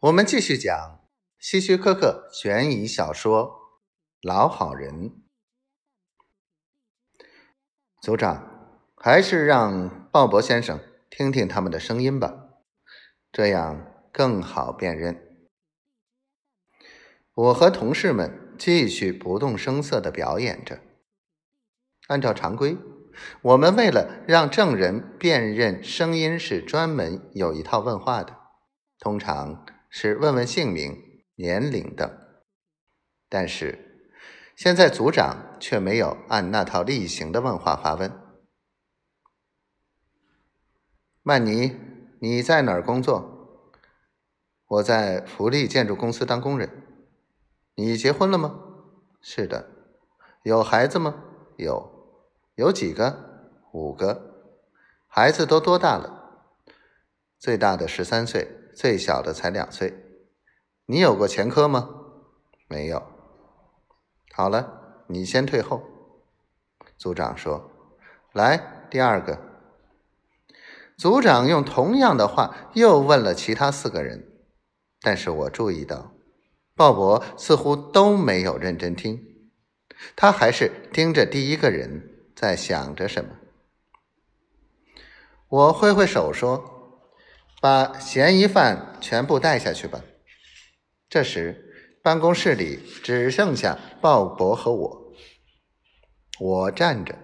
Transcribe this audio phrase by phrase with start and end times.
[0.00, 1.00] 我们继续讲
[1.38, 3.46] 希区柯克悬疑小说
[4.20, 5.10] 《老好人》。
[8.02, 10.78] 组长，还是让鲍勃先生
[11.08, 12.50] 听听他们的声音吧，
[13.32, 15.48] 这样更好辨认。
[17.32, 20.82] 我和同事们继续不动声色的表演着。
[22.08, 22.76] 按照常规，
[23.40, 28.36] 我们为了让证人辨认声音，是专门有一套问话的，
[28.98, 29.64] 通常。
[29.98, 32.18] 是问问姓名、年龄等，
[33.30, 34.12] 但是
[34.54, 38.12] 现在组长却没有按那套例行的问话发问。
[41.22, 41.74] 曼尼，
[42.20, 43.72] 你在哪儿工作？
[44.66, 46.68] 我在福利建筑公司当工人。
[47.76, 48.54] 你结婚了吗？
[49.22, 49.70] 是的。
[50.42, 51.24] 有孩子吗？
[51.56, 52.20] 有。
[52.56, 53.48] 有几个？
[53.72, 54.60] 五个。
[55.06, 56.52] 孩子都多大了？
[57.38, 58.46] 最大的十三岁。
[58.76, 59.94] 最小的才两岁，
[60.84, 61.88] 你有过前科吗？
[62.68, 63.02] 没有。
[64.34, 65.82] 好了，你先退后。
[66.98, 67.70] 组长说
[68.34, 69.40] ：“来，第二个。”
[70.98, 74.30] 组长用同样的话又问了其他四个人，
[75.00, 76.12] 但是我注意到，
[76.74, 79.50] 鲍勃似乎都没有认真听，
[80.14, 83.30] 他还是盯着第一个人在想着什么。
[85.48, 86.74] 我挥挥手说。
[87.66, 90.00] 把嫌疑犯全部带下去吧。
[91.08, 95.12] 这时，办公室里只剩下鲍勃和我。
[96.38, 97.18] 我站着，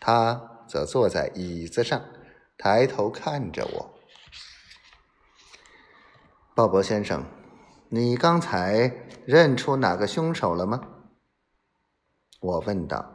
[0.00, 2.04] 他则坐在椅子上，
[2.56, 4.00] 抬头看着我。
[6.56, 7.24] 鲍勃先生，
[7.88, 10.88] 你刚才认出哪个凶手了吗？
[12.40, 13.14] 我问道。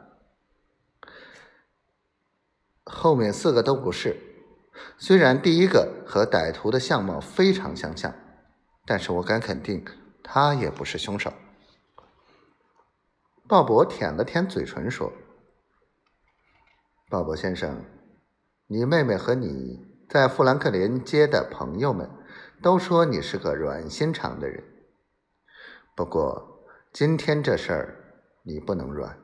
[2.84, 4.30] 后面四个都不是。
[4.98, 8.12] 虽然第一个和歹徒的相貌非常相像，
[8.84, 9.84] 但是我敢肯定，
[10.22, 11.32] 他也不是凶手。
[13.46, 15.12] 鲍勃舔了舔嘴唇说
[17.08, 17.84] ：“鲍勃先生，
[18.66, 22.10] 你妹妹和你在富兰克林街的朋友们
[22.60, 24.64] 都说你是个软心肠的人。
[25.94, 28.04] 不过今天这事儿
[28.42, 29.18] 你不能软，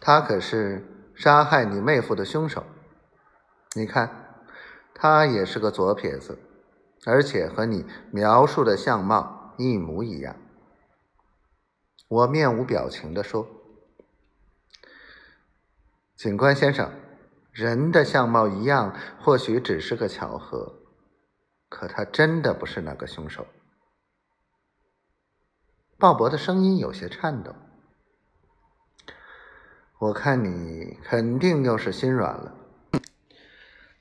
[0.00, 2.64] 他可是杀害你妹夫的凶手。
[3.74, 4.20] 你看。”
[4.94, 6.38] 他也是个左撇子，
[7.04, 10.36] 而且和你描述的相貌一模一样。
[12.08, 13.46] 我面无表情地说
[16.14, 16.92] ：“警官先生，
[17.50, 20.80] 人的相貌一样或许只是个巧合，
[21.68, 23.46] 可他真的不是那个凶手。”
[25.98, 27.54] 鲍勃的声音有些颤抖
[29.98, 32.54] ：“我看你肯定又是心软了。”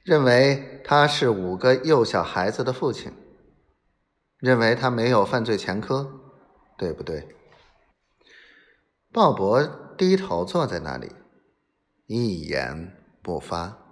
[0.03, 3.13] 认为他是五个幼小孩子的父亲，
[4.37, 6.19] 认为他没有犯罪前科，
[6.77, 7.35] 对不对？
[9.13, 11.11] 鲍勃低头坐在那里，
[12.05, 13.82] 一言不发。